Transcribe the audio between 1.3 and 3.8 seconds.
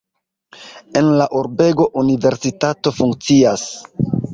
urbego universitato funkcias.